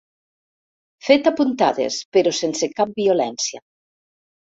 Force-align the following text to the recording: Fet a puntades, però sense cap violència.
Fet 1.09 1.29
a 1.31 1.33
puntades, 1.41 1.97
però 2.17 2.33
sense 2.37 2.71
cap 2.81 2.95
violència. 3.01 3.63